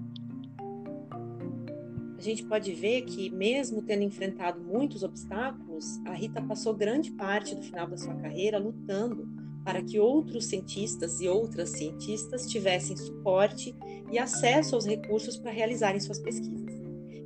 A 2.17 2.21
gente 2.21 2.45
pode 2.45 2.71
ver 2.71 3.01
que, 3.01 3.29
mesmo 3.31 3.81
tendo 3.81 4.03
enfrentado 4.03 4.61
muitos 4.61 5.03
obstáculos, 5.03 5.99
a 6.05 6.13
Rita 6.13 6.41
passou 6.41 6.73
grande 6.73 7.11
parte 7.11 7.53
do 7.53 7.61
final 7.61 7.85
da 7.85 7.97
sua 7.97 8.15
carreira 8.15 8.57
lutando 8.57 9.42
para 9.63 9.81
que 9.81 9.99
outros 9.99 10.45
cientistas 10.45 11.21
e 11.21 11.27
outras 11.27 11.69
cientistas 11.69 12.45
tivessem 12.47 12.97
suporte 12.97 13.75
e 14.11 14.19
acesso 14.19 14.75
aos 14.75 14.85
recursos 14.85 15.37
para 15.37 15.51
realizarem 15.51 15.99
suas 15.99 16.19
pesquisas. 16.19 16.81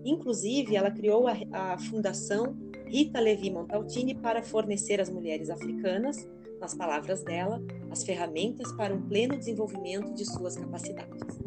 Inclusive, 0.06 0.76
ela 0.76 0.92
criou 0.92 1.28
a, 1.28 1.36
a 1.52 1.78
fundação 1.78 2.56
Rita 2.86 3.20
Levi 3.20 3.52
Montaltini 3.52 4.16
para 4.16 4.42
fornecer 4.42 5.02
às 5.02 5.10
mulheres 5.10 5.50
africanas, 5.50 6.28
nas 6.62 6.74
palavras 6.74 7.24
dela, 7.24 7.62
as 7.92 8.04
ferramentas 8.04 8.72
para 8.74 8.94
um 8.94 9.02
pleno 9.02 9.38
desenvolvimento 9.38 10.14
de 10.14 10.26
suas 10.26 10.56
capacidades. 10.56 11.40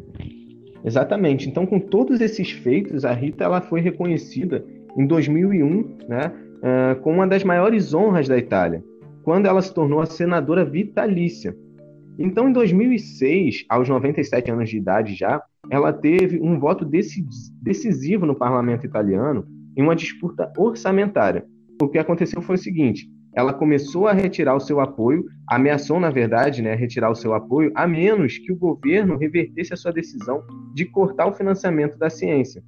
Exatamente. 0.83 1.49
Então, 1.49 1.65
com 1.65 1.79
todos 1.79 2.21
esses 2.21 2.51
feitos, 2.51 3.05
a 3.05 3.13
Rita 3.13 3.43
ela 3.43 3.61
foi 3.61 3.81
reconhecida 3.81 4.65
em 4.97 5.05
2001, 5.05 5.97
né, 6.07 6.27
uh, 6.27 7.01
com 7.01 7.13
uma 7.13 7.27
das 7.27 7.43
maiores 7.43 7.93
honras 7.93 8.27
da 8.27 8.37
Itália, 8.37 8.83
quando 9.23 9.45
ela 9.45 9.61
se 9.61 9.73
tornou 9.73 9.99
a 9.99 10.05
senadora 10.05 10.65
vitalícia. 10.65 11.55
Então, 12.17 12.49
em 12.49 12.53
2006, 12.53 13.65
aos 13.69 13.87
97 13.87 14.51
anos 14.51 14.69
de 14.69 14.77
idade 14.77 15.15
já, 15.15 15.41
ela 15.69 15.93
teve 15.93 16.39
um 16.41 16.59
voto 16.59 16.85
decisivo 16.85 18.25
no 18.25 18.35
parlamento 18.35 18.85
italiano 18.85 19.45
em 19.75 19.81
uma 19.81 19.95
disputa 19.95 20.51
orçamentária. 20.57 21.45
O 21.81 21.87
que 21.87 21.97
aconteceu 21.97 22.41
foi 22.41 22.55
o 22.55 22.59
seguinte: 22.59 23.09
ela 23.33 23.53
começou 23.53 24.07
a 24.07 24.13
retirar 24.13 24.55
o 24.55 24.59
seu 24.59 24.79
apoio, 24.81 25.25
ameaçou, 25.47 25.99
na 25.99 26.09
verdade, 26.09 26.61
né, 26.61 26.75
retirar 26.75 27.09
o 27.09 27.15
seu 27.15 27.33
apoio, 27.33 27.71
a 27.73 27.87
menos 27.87 28.37
que 28.37 28.51
o 28.51 28.57
governo 28.57 29.17
revertesse 29.17 29.73
a 29.73 29.77
sua 29.77 29.91
decisão 29.91 30.43
de 30.73 30.85
cortar 30.85 31.27
o 31.27 31.33
financiamento 31.33 31.97
da 31.97 32.09
ciência. 32.09 32.61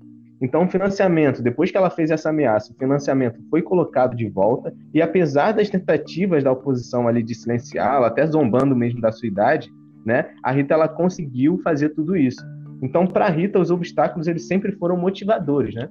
Então, 0.43 0.65
o 0.65 0.67
financiamento, 0.67 1.41
depois 1.41 1.71
que 1.71 1.77
ela 1.77 1.89
fez 1.89 2.11
essa 2.11 2.29
ameaça, 2.29 2.73
o 2.73 2.75
financiamento 2.75 3.41
foi 3.49 3.61
colocado 3.61 4.13
de 4.13 4.27
volta, 4.27 4.75
e 4.93 5.01
apesar 5.01 5.53
das 5.53 5.69
tentativas 5.69 6.43
da 6.43 6.51
oposição 6.51 7.07
ali 7.07 7.23
de 7.23 7.33
silenciá-la, 7.33 8.07
até 8.07 8.27
zombando 8.27 8.75
mesmo 8.75 8.99
da 8.99 9.09
sua 9.09 9.29
idade, 9.29 9.71
né, 10.05 10.33
a 10.43 10.51
Rita 10.51 10.73
ela 10.73 10.89
conseguiu 10.89 11.59
fazer 11.59 11.91
tudo 11.91 12.17
isso. 12.17 12.45
Então, 12.81 13.07
para 13.07 13.27
a 13.27 13.29
Rita, 13.29 13.57
os 13.57 13.71
obstáculos 13.71 14.27
eles 14.27 14.45
sempre 14.45 14.73
foram 14.73 14.97
motivadores, 14.97 15.73
né? 15.73 15.87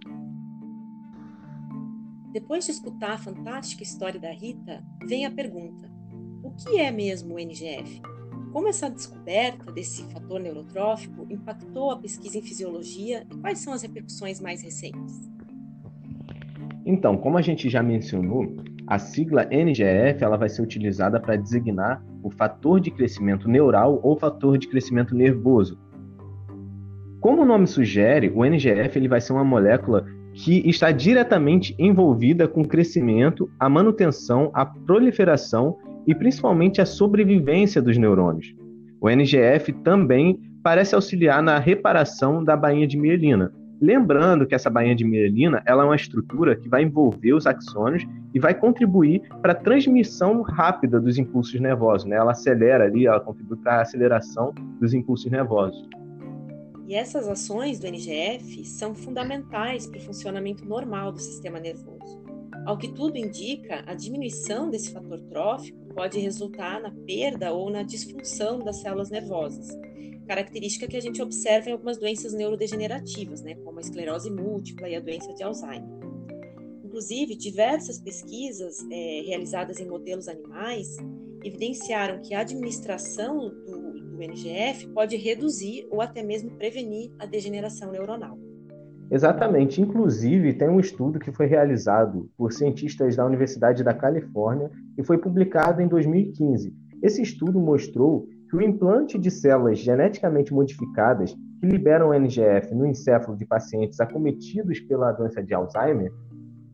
Depois 2.30 2.66
de 2.66 2.72
escutar 2.72 3.12
a 3.14 3.18
fantástica 3.18 3.82
história 3.82 4.20
da 4.20 4.30
Rita, 4.30 4.84
vem 5.08 5.24
a 5.24 5.30
pergunta: 5.30 5.90
o 6.42 6.50
que 6.50 6.78
é 6.78 6.90
mesmo 6.90 7.36
o 7.36 7.38
NGF? 7.38 8.02
Como 8.52 8.68
essa 8.68 8.90
descoberta 8.90 9.72
desse 9.72 10.04
fator 10.12 10.38
neurotrófico 10.38 11.26
impactou 11.30 11.90
a 11.90 11.96
pesquisa 11.96 12.36
em 12.36 12.42
fisiologia 12.42 13.24
e 13.32 13.36
quais 13.38 13.58
são 13.60 13.72
as 13.72 13.80
repercussões 13.80 14.42
mais 14.42 14.62
recentes? 14.62 15.32
Então, 16.84 17.16
como 17.16 17.38
a 17.38 17.42
gente 17.42 17.70
já 17.70 17.82
mencionou, 17.82 18.54
a 18.86 18.98
sigla 18.98 19.48
NGF 19.50 20.22
ela 20.22 20.36
vai 20.36 20.50
ser 20.50 20.60
utilizada 20.60 21.18
para 21.18 21.36
designar 21.36 22.04
o 22.22 22.30
fator 22.30 22.78
de 22.78 22.90
crescimento 22.90 23.48
neural 23.48 23.98
ou 24.02 24.18
fator 24.18 24.58
de 24.58 24.68
crescimento 24.68 25.14
nervoso. 25.14 25.78
Como 27.20 27.42
o 27.42 27.46
nome 27.46 27.66
sugere, 27.66 28.30
o 28.34 28.44
NGF 28.44 28.98
ele 28.98 29.08
vai 29.08 29.20
ser 29.20 29.32
uma 29.32 29.44
molécula 29.44 30.04
que 30.34 30.68
está 30.68 30.90
diretamente 30.90 31.74
envolvida 31.78 32.46
com 32.46 32.62
o 32.62 32.68
crescimento, 32.68 33.50
a 33.58 33.68
manutenção, 33.68 34.50
a 34.52 34.66
proliferação 34.66 35.78
e 36.06 36.14
principalmente 36.14 36.80
a 36.80 36.86
sobrevivência 36.86 37.80
dos 37.80 37.96
neurônios. 37.96 38.54
O 39.00 39.10
NGF 39.10 39.72
também 39.72 40.40
parece 40.62 40.94
auxiliar 40.94 41.42
na 41.42 41.58
reparação 41.58 42.42
da 42.42 42.56
bainha 42.56 42.86
de 42.86 42.96
mielina. 42.96 43.52
Lembrando 43.80 44.46
que 44.46 44.54
essa 44.54 44.70
bainha 44.70 44.94
de 44.94 45.04
mielina 45.04 45.60
ela 45.66 45.82
é 45.82 45.86
uma 45.86 45.96
estrutura 45.96 46.54
que 46.54 46.68
vai 46.68 46.84
envolver 46.84 47.34
os 47.34 47.48
axônios 47.48 48.06
e 48.32 48.38
vai 48.38 48.54
contribuir 48.54 49.22
para 49.42 49.52
a 49.52 49.56
transmissão 49.56 50.42
rápida 50.42 51.00
dos 51.00 51.18
impulsos 51.18 51.60
nervosos. 51.60 52.08
Né? 52.08 52.14
Ela 52.14 52.30
acelera 52.30 52.84
ali, 52.84 53.06
ela 53.06 53.18
contribui 53.18 53.56
para 53.56 53.78
a 53.78 53.80
aceleração 53.82 54.54
dos 54.80 54.94
impulsos 54.94 55.28
nervosos. 55.28 55.84
E 56.86 56.94
essas 56.94 57.26
ações 57.26 57.80
do 57.80 57.86
NGF 57.88 58.64
são 58.64 58.94
fundamentais 58.94 59.86
para 59.86 59.98
o 59.98 60.02
funcionamento 60.02 60.64
normal 60.64 61.10
do 61.10 61.18
sistema 61.18 61.58
nervoso. 61.58 62.22
Ao 62.64 62.78
que 62.78 62.88
tudo 62.92 63.16
indica, 63.16 63.82
a 63.86 63.94
diminuição 63.94 64.70
desse 64.70 64.92
fator 64.92 65.20
trófico 65.22 65.81
pode 65.94 66.18
resultar 66.18 66.80
na 66.80 66.90
perda 66.90 67.52
ou 67.52 67.70
na 67.70 67.82
disfunção 67.82 68.58
das 68.58 68.80
células 68.80 69.10
nervosas, 69.10 69.68
característica 70.26 70.86
que 70.86 70.96
a 70.96 71.00
gente 71.00 71.20
observa 71.20 71.68
em 71.68 71.72
algumas 71.72 71.98
doenças 71.98 72.32
neurodegenerativas, 72.32 73.42
né, 73.42 73.54
como 73.56 73.78
a 73.78 73.80
esclerose 73.80 74.30
múltipla 74.30 74.88
e 74.88 74.96
a 74.96 75.00
doença 75.00 75.32
de 75.34 75.42
Alzheimer. 75.42 76.02
Inclusive, 76.84 77.34
diversas 77.36 77.98
pesquisas 77.98 78.78
é, 78.90 79.22
realizadas 79.26 79.80
em 79.80 79.86
modelos 79.86 80.28
animais 80.28 80.96
evidenciaram 81.42 82.20
que 82.20 82.34
a 82.34 82.40
administração 82.40 83.48
do, 83.48 83.92
do 83.92 84.22
NGF 84.22 84.88
pode 84.88 85.16
reduzir 85.16 85.86
ou 85.90 86.00
até 86.00 86.22
mesmo 86.22 86.50
prevenir 86.52 87.10
a 87.18 87.26
degeneração 87.26 87.90
neuronal. 87.90 88.38
Exatamente. 89.12 89.78
Inclusive, 89.82 90.54
tem 90.54 90.70
um 90.70 90.80
estudo 90.80 91.18
que 91.18 91.30
foi 91.30 91.44
realizado 91.44 92.30
por 92.34 92.50
cientistas 92.50 93.14
da 93.14 93.26
Universidade 93.26 93.84
da 93.84 93.92
Califórnia 93.92 94.70
e 94.96 95.04
foi 95.04 95.18
publicado 95.18 95.82
em 95.82 95.86
2015. 95.86 96.74
Esse 97.02 97.20
estudo 97.20 97.60
mostrou 97.60 98.26
que 98.48 98.56
o 98.56 98.62
implante 98.62 99.18
de 99.18 99.30
células 99.30 99.78
geneticamente 99.78 100.54
modificadas 100.54 101.34
que 101.60 101.66
liberam 101.66 102.14
NGF 102.14 102.74
no 102.74 102.86
encéfalo 102.86 103.36
de 103.36 103.44
pacientes 103.44 104.00
acometidos 104.00 104.80
pela 104.80 105.12
doença 105.12 105.42
de 105.42 105.52
Alzheimer 105.52 106.10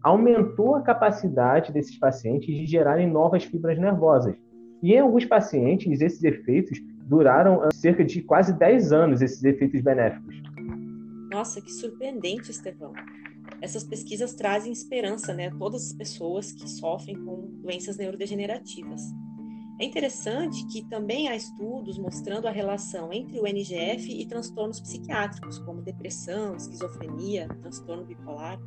aumentou 0.01 0.77
a 0.77 0.83
capacidade 0.83 1.73
desses 1.73 1.99
pacientes 1.99 2.55
de 2.55 2.67
gerarem 2.67 3.11
novas 3.11 3.43
fibras 3.43 3.77
nervosas. 3.81 4.37
E 4.81 4.93
em 4.93 5.01
alguns 5.01 5.25
pacientes, 5.25 6.01
esses 6.01 6.23
efeitos 6.23 6.79
duraram 7.05 7.63
cerca 7.75 8.05
de 8.05 8.23
quase 8.23 8.57
10 8.57 8.93
anos, 8.93 9.23
esses 9.23 9.43
efeitos 9.43 9.81
benéficos. 9.81 10.41
Nossa, 11.39 11.61
que 11.61 11.71
surpreendente, 11.71 12.51
Estevão. 12.51 12.93
Essas 13.61 13.85
pesquisas 13.85 14.35
trazem 14.35 14.73
esperança, 14.73 15.33
né, 15.33 15.47
a 15.47 15.55
todas 15.55 15.87
as 15.87 15.93
pessoas 15.93 16.51
que 16.51 16.69
sofrem 16.69 17.15
com 17.15 17.61
doenças 17.63 17.97
neurodegenerativas. 17.97 19.01
É 19.81 19.85
interessante 19.85 20.67
que 20.67 20.85
também 20.89 21.29
há 21.29 21.37
estudos 21.37 21.97
mostrando 21.97 22.49
a 22.49 22.51
relação 22.51 23.13
entre 23.13 23.39
o 23.39 23.47
NGF 23.47 24.21
e 24.21 24.27
transtornos 24.27 24.81
psiquiátricos, 24.81 25.61
como 25.61 25.81
depressão, 25.81 26.57
esquizofrenia, 26.57 27.47
transtorno 27.61 28.05
bipolar. 28.05 28.59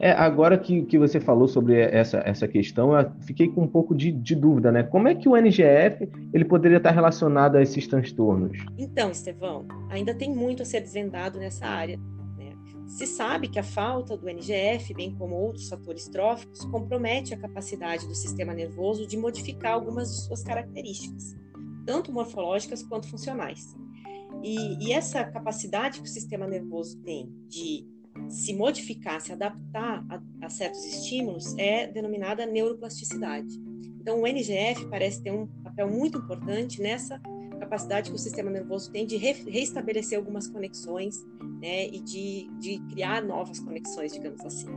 É, 0.00 0.12
agora 0.12 0.56
que, 0.56 0.82
que 0.82 0.96
você 0.96 1.18
falou 1.18 1.48
sobre 1.48 1.80
essa, 1.80 2.22
essa 2.24 2.46
questão, 2.46 2.96
eu 2.96 3.10
fiquei 3.22 3.48
com 3.48 3.62
um 3.62 3.66
pouco 3.66 3.94
de, 3.94 4.12
de 4.12 4.34
dúvida, 4.34 4.70
né? 4.70 4.82
Como 4.84 5.08
é 5.08 5.14
que 5.14 5.28
o 5.28 5.36
NGF 5.36 6.08
ele 6.32 6.44
poderia 6.44 6.76
estar 6.76 6.92
relacionado 6.92 7.56
a 7.56 7.62
esses 7.62 7.86
transtornos? 7.86 8.56
Então, 8.78 9.10
Estevão, 9.10 9.66
ainda 9.90 10.14
tem 10.14 10.32
muito 10.32 10.62
a 10.62 10.66
ser 10.66 10.80
desvendado 10.80 11.38
nessa 11.40 11.66
área. 11.66 11.98
Né? 12.36 12.54
Se 12.86 13.06
sabe 13.08 13.48
que 13.48 13.58
a 13.58 13.62
falta 13.64 14.16
do 14.16 14.28
NGF, 14.28 14.94
bem 14.94 15.12
como 15.16 15.34
outros 15.34 15.68
fatores 15.68 16.06
tróficos, 16.08 16.64
compromete 16.66 17.34
a 17.34 17.38
capacidade 17.38 18.06
do 18.06 18.14
sistema 18.14 18.54
nervoso 18.54 19.04
de 19.04 19.16
modificar 19.16 19.72
algumas 19.72 20.08
de 20.08 20.22
suas 20.26 20.44
características, 20.44 21.34
tanto 21.84 22.12
morfológicas 22.12 22.84
quanto 22.84 23.10
funcionais. 23.10 23.76
E, 24.44 24.86
e 24.86 24.92
essa 24.92 25.24
capacidade 25.24 26.00
que 26.00 26.06
o 26.06 26.10
sistema 26.10 26.46
nervoso 26.46 26.96
tem 27.02 27.28
de 27.48 27.84
se 28.28 28.54
modificar, 28.54 29.20
se 29.20 29.32
adaptar 29.32 30.04
a, 30.08 30.46
a, 30.46 30.48
certos 30.48 30.84
estímulos, 30.84 31.56
é 31.56 31.86
denominada 31.86 32.46
neuroplasticidade. 32.46 33.48
Então, 34.00 34.22
o 34.22 34.26
NGF 34.26 34.86
parece 34.86 35.22
ter 35.22 35.30
um 35.30 35.46
papel 35.62 35.88
muito 35.90 36.18
importante 36.18 36.80
nessa 36.80 37.20
capacidade 37.58 38.10
que 38.10 38.16
o 38.16 38.18
sistema 38.18 38.50
nervoso 38.50 38.90
tem 38.90 39.04
de 39.04 39.16
re, 39.16 39.32
reestabelecer 39.32 40.18
algumas 40.18 40.46
conexões 40.46 41.16
né, 41.60 41.88
e 41.88 42.00
de, 42.00 42.48
de 42.58 42.78
criar 42.90 43.22
novas 43.22 43.58
conexões, 43.58 44.12
digamos 44.12 44.40
assim. 44.44 44.68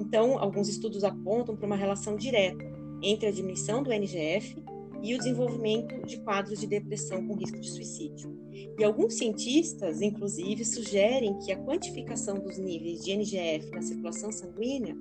Então, 0.00 0.38
alguns 0.38 0.68
estudos 0.68 1.04
apontam 1.04 1.56
para 1.56 1.66
uma 1.66 1.76
relação 1.76 2.16
direta 2.16 2.64
entre 3.02 3.28
a 3.28 3.30
diminuição 3.30 3.82
do 3.82 3.92
NGF 3.92 4.56
e 5.02 5.14
o 5.14 5.18
desenvolvimento 5.18 6.06
de 6.06 6.18
quadros 6.20 6.60
de 6.60 6.66
depressão 6.66 7.26
com 7.26 7.34
risco 7.34 7.60
de 7.60 7.70
suicídio. 7.70 8.36
E 8.78 8.84
alguns 8.84 9.14
cientistas, 9.14 10.02
inclusive, 10.02 10.64
sugerem 10.64 11.38
que 11.38 11.52
a 11.52 11.58
quantificação 11.58 12.38
dos 12.38 12.58
níveis 12.58 13.04
de 13.04 13.12
NGF 13.12 13.70
na 13.70 13.82
circulação 13.82 14.32
sanguínea 14.32 14.96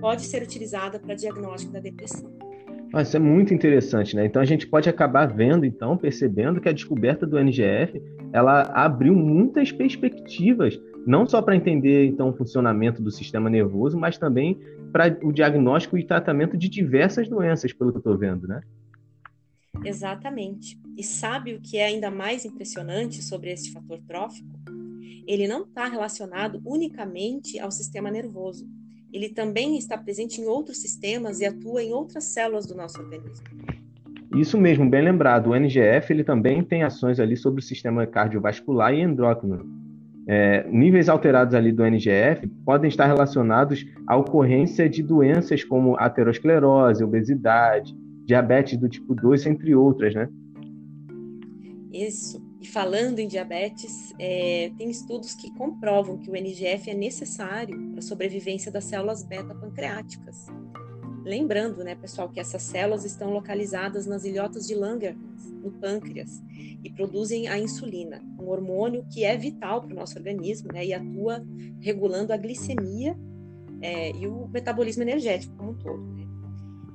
pode 0.00 0.22
ser 0.22 0.42
utilizada 0.42 0.98
para 0.98 1.14
diagnóstico 1.14 1.72
da 1.72 1.80
depressão. 1.80 2.30
Ah, 2.94 3.00
isso 3.00 3.16
é 3.16 3.20
muito 3.20 3.54
interessante, 3.54 4.14
né? 4.14 4.26
Então 4.26 4.42
a 4.42 4.44
gente 4.44 4.66
pode 4.66 4.88
acabar 4.88 5.26
vendo, 5.26 5.64
então, 5.64 5.96
percebendo 5.96 6.60
que 6.60 6.68
a 6.68 6.72
descoberta 6.72 7.26
do 7.26 7.38
NGF, 7.38 8.02
ela 8.32 8.62
abriu 8.74 9.14
muitas 9.14 9.72
perspectivas, 9.72 10.78
não 11.06 11.26
só 11.26 11.40
para 11.40 11.56
entender 11.56 12.04
então 12.06 12.28
o 12.28 12.34
funcionamento 12.34 13.02
do 13.02 13.10
sistema 13.10 13.48
nervoso, 13.48 13.98
mas 13.98 14.18
também 14.18 14.58
para 14.92 15.16
o 15.22 15.32
diagnóstico 15.32 15.96
e 15.96 16.04
tratamento 16.04 16.56
de 16.56 16.68
diversas 16.68 17.26
doenças, 17.28 17.72
pelo 17.72 17.90
que 17.92 17.96
eu 17.96 18.00
estou 18.00 18.18
vendo, 18.18 18.46
né? 18.46 18.60
Exatamente. 19.84 20.78
E 20.96 21.02
sabe 21.02 21.54
o 21.54 21.60
que 21.60 21.78
é 21.78 21.86
ainda 21.86 22.10
mais 22.10 22.44
impressionante 22.44 23.22
sobre 23.22 23.50
esse 23.50 23.72
fator 23.72 23.98
trófico? 24.06 24.48
Ele 25.26 25.46
não 25.46 25.62
está 25.62 25.86
relacionado 25.86 26.60
unicamente 26.64 27.58
ao 27.58 27.70
sistema 27.70 28.10
nervoso. 28.10 28.68
Ele 29.12 29.28
também 29.28 29.76
está 29.76 29.96
presente 29.96 30.40
em 30.40 30.46
outros 30.46 30.78
sistemas 30.78 31.40
e 31.40 31.46
atua 31.46 31.82
em 31.82 31.92
outras 31.92 32.24
células 32.24 32.66
do 32.66 32.74
nosso 32.74 33.00
organismo. 33.00 33.44
Isso 34.34 34.58
mesmo, 34.58 34.88
bem 34.88 35.02
lembrado. 35.02 35.50
O 35.50 35.54
NGF 35.54 36.12
ele 36.12 36.24
também 36.24 36.64
tem 36.64 36.82
ações 36.82 37.20
ali 37.20 37.36
sobre 37.36 37.60
o 37.60 37.64
sistema 37.64 38.06
cardiovascular 38.06 38.94
e 38.94 39.00
endócrino. 39.00 39.66
é, 40.26 40.66
níveis 40.68 41.08
alterados 41.08 41.54
ali 41.54 41.72
do 41.72 41.84
NGF 41.84 42.46
podem 42.64 42.88
estar 42.88 43.06
relacionados 43.06 43.84
à 44.06 44.16
ocorrência 44.16 44.88
de 44.88 45.02
doenças 45.02 45.64
como 45.64 45.96
aterosclerose, 45.98 47.02
obesidade, 47.02 47.94
diabetes 48.24 48.78
do 48.78 48.88
tipo 48.88 49.14
2, 49.14 49.46
entre 49.46 49.74
outras, 49.74 50.14
né? 50.14 50.28
Isso. 51.92 52.42
E 52.60 52.66
falando 52.66 53.18
em 53.18 53.26
diabetes, 53.26 54.14
é, 54.18 54.70
tem 54.78 54.88
estudos 54.88 55.34
que 55.34 55.52
comprovam 55.54 56.16
que 56.16 56.30
o 56.30 56.36
NGF 56.36 56.90
é 56.90 56.94
necessário 56.94 57.90
para 57.90 57.98
a 57.98 58.02
sobrevivência 58.02 58.70
das 58.70 58.84
células 58.84 59.24
beta-pancreáticas. 59.24 60.46
Lembrando, 61.24 61.84
né, 61.84 61.94
pessoal, 61.94 62.28
que 62.28 62.40
essas 62.40 62.62
células 62.62 63.04
estão 63.04 63.32
localizadas 63.32 64.06
nas 64.06 64.24
ilhotas 64.24 64.66
de 64.66 64.74
Langerhans, 64.74 65.52
no 65.62 65.70
pâncreas, 65.72 66.42
e 66.82 66.90
produzem 66.90 67.48
a 67.48 67.58
insulina, 67.58 68.20
um 68.40 68.48
hormônio 68.48 69.04
que 69.12 69.24
é 69.24 69.36
vital 69.36 69.82
para 69.82 69.92
o 69.92 69.96
nosso 69.96 70.16
organismo 70.16 70.68
né, 70.72 70.84
e 70.84 70.92
atua 70.92 71.44
regulando 71.80 72.32
a 72.32 72.36
glicemia 72.36 73.16
é, 73.80 74.10
e 74.16 74.26
o 74.26 74.48
metabolismo 74.48 75.02
energético 75.02 75.54
como 75.56 75.70
um 75.70 75.74
todo. 75.74 76.02
Né. 76.14 76.21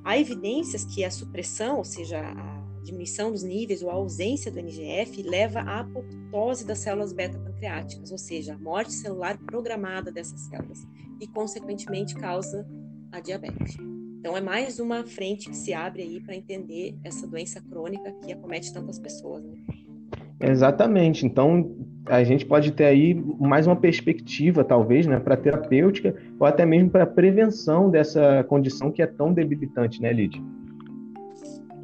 Há 0.04 0.18
evidências 0.18 0.84
que 0.84 1.04
a 1.04 1.10
supressão, 1.10 1.78
ou 1.78 1.84
seja, 1.84 2.20
a 2.20 2.58
diminuição 2.82 3.30
dos 3.30 3.42
níveis 3.42 3.82
ou 3.82 3.90
a 3.90 3.94
ausência 3.94 4.50
do 4.50 4.58
NGF 4.58 5.22
leva 5.22 5.60
à 5.60 5.80
apoptose 5.80 6.64
das 6.64 6.78
células 6.78 7.12
beta-pancreáticas, 7.12 8.10
ou 8.10 8.18
seja, 8.18 8.54
a 8.54 8.58
morte 8.58 8.92
celular 8.92 9.36
programada 9.38 10.10
dessas 10.10 10.40
células, 10.42 10.86
e, 11.20 11.26
consequentemente, 11.26 12.14
causa 12.14 12.66
a 13.12 13.20
diabetes. 13.20 13.76
Então, 14.18 14.36
é 14.36 14.40
mais 14.40 14.80
uma 14.80 15.04
frente 15.04 15.48
que 15.48 15.56
se 15.56 15.72
abre 15.72 16.02
aí 16.02 16.20
para 16.20 16.34
entender 16.34 16.98
essa 17.04 17.26
doença 17.26 17.60
crônica 17.60 18.12
que 18.24 18.32
acomete 18.32 18.72
tantas 18.72 18.98
pessoas. 18.98 19.44
Né? 19.44 19.56
Exatamente. 20.40 21.26
Então, 21.26 21.74
a 22.06 22.22
gente 22.22 22.46
pode 22.46 22.72
ter 22.72 22.84
aí 22.84 23.14
mais 23.14 23.66
uma 23.66 23.76
perspectiva, 23.76 24.64
talvez, 24.64 25.06
né, 25.06 25.18
para 25.18 25.36
terapêutica 25.36 26.16
ou 26.38 26.46
até 26.46 26.64
mesmo 26.64 26.90
para 26.90 27.06
prevenção 27.06 27.90
dessa 27.90 28.44
condição 28.44 28.90
que 28.90 29.02
é 29.02 29.06
tão 29.06 29.32
debilitante, 29.32 30.00
né, 30.00 30.12
Lídia? 30.12 30.40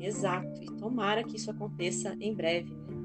Exato. 0.00 0.64
Tomara 0.78 1.24
que 1.24 1.36
isso 1.36 1.50
aconteça 1.50 2.16
em 2.20 2.34
breve. 2.34 2.70
Né? 2.70 2.96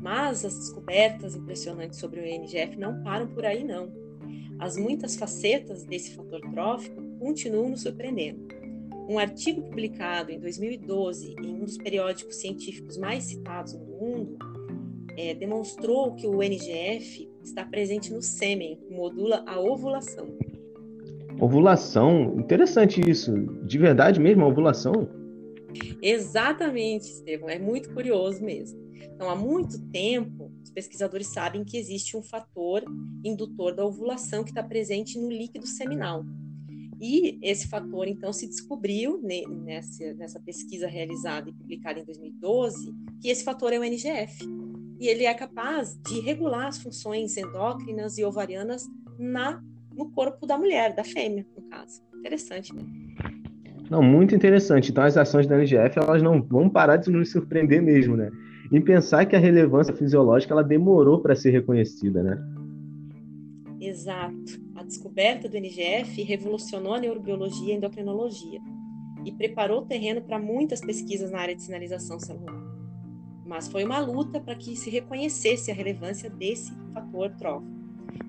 Mas 0.00 0.44
as 0.44 0.56
descobertas 0.56 1.36
impressionantes 1.36 1.98
sobre 1.98 2.20
o 2.20 2.24
NGF 2.24 2.76
não 2.76 3.02
param 3.02 3.28
por 3.28 3.44
aí, 3.44 3.64
não. 3.64 3.90
As 4.58 4.76
muitas 4.76 5.16
facetas 5.16 5.84
desse 5.84 6.14
fator 6.14 6.40
trófico 6.52 7.00
continuam 7.18 7.70
nos 7.70 7.82
surpreendendo. 7.82 8.46
Um 9.08 9.18
artigo 9.18 9.62
publicado 9.62 10.30
em 10.30 10.38
2012 10.38 11.34
em 11.42 11.54
um 11.54 11.64
dos 11.64 11.76
periódicos 11.76 12.36
científicos 12.36 12.96
mais 12.96 13.24
citados 13.24 13.74
no 13.74 13.84
mundo 13.84 14.36
é, 15.16 15.34
demonstrou 15.34 16.14
que 16.14 16.26
o 16.26 16.42
NGF 16.42 17.28
está 17.42 17.64
presente 17.64 18.12
no 18.12 18.22
sêmen, 18.22 18.78
modula 18.90 19.44
a 19.46 19.60
ovulação. 19.60 20.28
Ovulação? 21.40 22.36
Interessante 22.38 23.00
isso. 23.00 23.32
De 23.64 23.78
verdade 23.78 24.20
mesmo, 24.20 24.44
a 24.44 24.48
ovulação? 24.48 25.08
Exatamente, 26.02 27.04
Estevam, 27.04 27.48
é 27.48 27.58
muito 27.58 27.92
curioso 27.92 28.44
mesmo. 28.44 28.80
Então, 29.14 29.30
há 29.30 29.36
muito 29.36 29.78
tempo, 29.90 30.52
os 30.62 30.70
pesquisadores 30.70 31.28
sabem 31.28 31.64
que 31.64 31.76
existe 31.76 32.16
um 32.16 32.22
fator 32.22 32.82
indutor 33.24 33.74
da 33.74 33.84
ovulação 33.84 34.42
que 34.42 34.50
está 34.50 34.62
presente 34.62 35.18
no 35.18 35.30
líquido 35.30 35.66
seminal. 35.66 36.24
E 37.00 37.38
esse 37.42 37.66
fator, 37.66 38.06
então, 38.06 38.32
se 38.32 38.46
descobriu 38.46 39.20
nessa, 39.64 40.14
nessa 40.14 40.38
pesquisa 40.38 40.86
realizada 40.86 41.50
e 41.50 41.52
publicada 41.52 41.98
em 41.98 42.04
2012, 42.04 42.94
que 43.20 43.28
esse 43.28 43.42
fator 43.42 43.72
é 43.72 43.78
o 43.78 43.84
NGF. 43.84 44.44
E 45.02 45.08
ele 45.08 45.24
é 45.24 45.34
capaz 45.34 45.98
de 46.00 46.20
regular 46.20 46.68
as 46.68 46.78
funções 46.78 47.36
endócrinas 47.36 48.18
e 48.18 48.24
ovarianas 48.24 48.88
na, 49.18 49.60
no 49.96 50.08
corpo 50.12 50.46
da 50.46 50.56
mulher, 50.56 50.94
da 50.94 51.02
fêmea, 51.02 51.44
no 51.56 51.68
caso. 51.68 52.00
Interessante, 52.14 52.72
né? 52.72 52.84
Não, 53.90 54.00
muito 54.00 54.32
interessante. 54.32 54.92
Então, 54.92 55.02
as 55.02 55.16
ações 55.16 55.48
da 55.48 55.56
NGF 55.56 55.98
elas 55.98 56.22
não 56.22 56.40
vão 56.40 56.70
parar 56.70 56.98
de 56.98 57.10
nos 57.10 57.32
surpreender 57.32 57.82
mesmo, 57.82 58.16
né? 58.16 58.30
E 58.70 58.78
pensar 58.78 59.26
que 59.26 59.34
a 59.34 59.40
relevância 59.40 59.92
fisiológica 59.92 60.54
ela 60.54 60.62
demorou 60.62 61.20
para 61.20 61.34
ser 61.34 61.50
reconhecida, 61.50 62.22
né? 62.22 62.38
Exato. 63.80 64.62
A 64.76 64.84
descoberta 64.84 65.48
do 65.48 65.56
NGF 65.56 66.22
revolucionou 66.22 66.94
a 66.94 67.00
neurobiologia 67.00 67.70
e 67.70 67.72
a 67.72 67.76
endocrinologia 67.76 68.60
e 69.24 69.32
preparou 69.32 69.80
o 69.80 69.84
terreno 69.84 70.22
para 70.22 70.38
muitas 70.38 70.80
pesquisas 70.80 71.32
na 71.32 71.40
área 71.40 71.56
de 71.56 71.62
sinalização 71.64 72.20
celular. 72.20 72.71
Mas 73.44 73.68
foi 73.68 73.84
uma 73.84 73.98
luta 73.98 74.40
para 74.40 74.54
que 74.54 74.76
se 74.76 74.90
reconhecesse 74.90 75.70
a 75.70 75.74
relevância 75.74 76.30
desse 76.30 76.72
fator 76.92 77.30
trófico. 77.36 77.72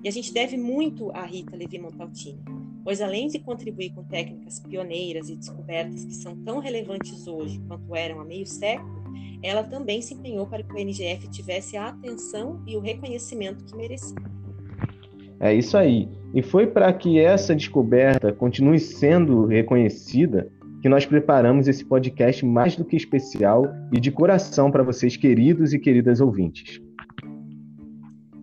E 0.02 0.08
a 0.08 0.10
gente 0.10 0.32
deve 0.32 0.56
muito 0.56 1.10
a 1.12 1.24
Rita 1.24 1.56
Levi 1.56 1.78
Montaltini 1.78 2.42
pois 2.84 3.00
além 3.00 3.28
de 3.28 3.38
contribuir 3.38 3.90
com 3.94 4.04
técnicas 4.04 4.60
pioneiras 4.60 5.30
e 5.30 5.36
descobertas 5.36 6.04
que 6.04 6.14
são 6.14 6.36
tão 6.36 6.58
relevantes 6.58 7.26
hoje 7.26 7.58
quanto 7.66 7.96
eram 7.96 8.20
há 8.20 8.24
meio 8.24 8.46
século, 8.46 9.02
ela 9.42 9.64
também 9.64 10.02
se 10.02 10.14
empenhou 10.14 10.46
para 10.46 10.62
que 10.62 10.72
o 10.72 10.78
NGF 10.78 11.28
tivesse 11.28 11.76
a 11.76 11.88
atenção 11.88 12.62
e 12.66 12.76
o 12.76 12.80
reconhecimento 12.80 13.64
que 13.64 13.74
merecia. 13.74 14.16
É 15.40 15.52
isso 15.52 15.76
aí. 15.76 16.08
E 16.34 16.42
foi 16.42 16.66
para 16.66 16.92
que 16.92 17.18
essa 17.18 17.54
descoberta 17.54 18.32
continue 18.32 18.78
sendo 18.78 19.46
reconhecida 19.46 20.50
que 20.84 20.88
nós 20.90 21.06
preparamos 21.06 21.66
esse 21.66 21.82
podcast 21.82 22.44
mais 22.44 22.76
do 22.76 22.84
que 22.84 22.94
especial 22.94 23.74
e 23.90 23.98
de 23.98 24.10
coração 24.10 24.70
para 24.70 24.82
vocês, 24.82 25.16
queridos 25.16 25.72
e 25.72 25.78
queridas 25.78 26.20
ouvintes. 26.20 26.78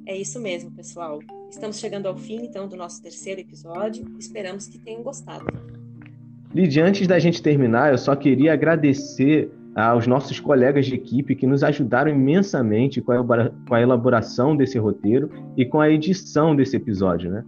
É 0.07 0.17
isso 0.17 0.41
mesmo, 0.41 0.71
pessoal. 0.71 1.19
Estamos 1.51 1.79
chegando 1.79 2.07
ao 2.07 2.17
fim, 2.17 2.37
então, 2.43 2.67
do 2.67 2.75
nosso 2.75 2.99
terceiro 2.99 3.41
episódio. 3.41 4.03
Esperamos 4.17 4.65
que 4.65 4.79
tenham 4.79 5.03
gostado. 5.03 5.45
Lidia, 6.51 6.83
antes 6.83 7.07
da 7.07 7.19
gente 7.19 7.43
terminar, 7.43 7.91
eu 7.91 7.97
só 7.99 8.15
queria 8.15 8.53
agradecer 8.53 9.51
aos 9.75 10.07
nossos 10.07 10.39
colegas 10.39 10.87
de 10.87 10.95
equipe 10.95 11.35
que 11.35 11.45
nos 11.45 11.63
ajudaram 11.63 12.09
imensamente 12.09 13.01
com 13.01 13.11
a 13.69 13.79
elaboração 13.79 14.57
desse 14.57 14.79
roteiro 14.79 15.29
e 15.55 15.63
com 15.63 15.79
a 15.79 15.91
edição 15.91 16.55
desse 16.55 16.75
episódio, 16.75 17.29
né? 17.29 17.45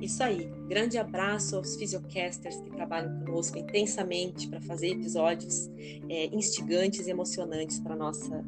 Isso 0.00 0.22
aí. 0.22 0.50
Grande 0.68 0.98
abraço 0.98 1.56
aos 1.56 1.76
fisiocasters 1.76 2.60
que 2.60 2.70
trabalham 2.70 3.18
conosco 3.20 3.58
intensamente 3.58 4.48
para 4.48 4.60
fazer 4.60 4.88
episódios 4.88 5.70
é, 6.08 6.26
instigantes 6.26 7.06
e 7.06 7.10
emocionantes 7.10 7.80
para 7.80 7.96
nossa 7.96 8.44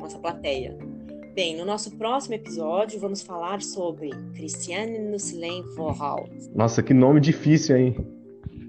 nossa 0.00 0.18
plateia. 0.18 0.76
Bem, 1.34 1.56
no 1.56 1.64
nosso 1.64 1.96
próximo 1.96 2.34
episódio 2.34 2.98
vamos 2.98 3.22
falar 3.22 3.60
sobre 3.62 4.10
Christiane 4.34 4.98
Nusslein 4.98 5.62
Vorhaus. 5.76 6.48
Nossa, 6.54 6.82
que 6.82 6.94
nome 6.94 7.20
difícil, 7.20 7.76
hein? 7.76 7.96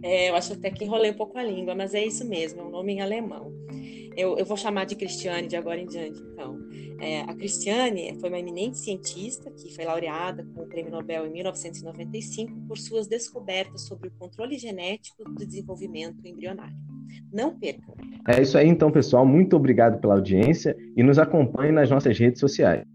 É, 0.04 0.30
eu 0.30 0.36
acho 0.36 0.54
até 0.54 0.70
que 0.70 0.84
enrolei 0.84 1.12
um 1.12 1.16
pouco 1.16 1.38
a 1.38 1.44
língua, 1.44 1.74
mas 1.74 1.94
é 1.94 2.06
isso 2.06 2.26
mesmo, 2.26 2.62
é 2.62 2.64
um 2.64 2.70
nome 2.70 2.94
em 2.94 3.02
alemão. 3.02 3.54
Eu, 4.16 4.38
eu 4.38 4.46
vou 4.46 4.58
chamar 4.58 4.86
de 4.86 4.96
Christiane 4.96 5.48
de 5.48 5.56
agora 5.56 5.80
em 5.80 5.86
diante, 5.86 6.20
então. 6.22 6.60
É, 7.02 7.22
a 7.22 7.34
Christiane 7.34 8.16
foi 8.20 8.30
uma 8.30 8.38
eminente 8.38 8.78
cientista 8.78 9.50
que 9.50 9.74
foi 9.74 9.86
laureada 9.86 10.46
com 10.54 10.62
o 10.62 10.68
Prêmio 10.68 10.92
Nobel 10.92 11.26
em 11.26 11.32
1995 11.32 12.54
por 12.68 12.78
suas 12.78 13.08
descobertas 13.08 13.88
sobre 13.88 14.10
o 14.10 14.12
controle 14.12 14.56
genético 14.60 15.24
do 15.24 15.44
desenvolvimento 15.44 16.24
embrionário. 16.24 16.78
Não 17.34 17.58
percam! 17.58 17.96
É 18.28 18.40
isso 18.40 18.56
aí, 18.56 18.68
então, 18.68 18.92
pessoal. 18.92 19.26
Muito 19.26 19.56
obrigado 19.56 20.00
pela 20.00 20.14
audiência 20.14 20.78
e 20.96 21.02
nos 21.02 21.18
acompanhe 21.18 21.72
nas 21.72 21.90
nossas 21.90 22.18
redes 22.20 22.40
sociais. 22.40 22.86